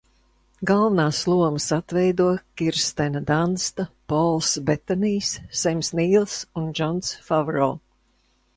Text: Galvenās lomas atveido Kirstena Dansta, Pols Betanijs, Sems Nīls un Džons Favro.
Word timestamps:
Galvenās 0.69 1.17
lomas 1.31 1.67
atveido 1.77 2.25
Kirstena 2.61 3.21
Dansta, 3.27 3.85
Pols 4.13 4.49
Betanijs, 4.71 5.31
Sems 5.65 5.93
Nīls 6.01 6.39
un 6.63 6.73
Džons 6.81 7.13
Favro. 7.29 7.73